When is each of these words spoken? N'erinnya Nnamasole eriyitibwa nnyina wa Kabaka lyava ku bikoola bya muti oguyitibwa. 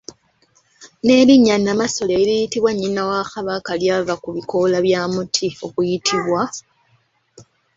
N'erinnya 1.05 1.55
Nnamasole 1.57 2.13
eriyitibwa 2.21 2.71
nnyina 2.73 3.01
wa 3.09 3.21
Kabaka 3.33 3.71
lyava 3.81 4.15
ku 4.23 4.29
bikoola 4.35 4.77
bya 4.85 5.01
muti 5.13 5.47
oguyitibwa. 5.65 6.41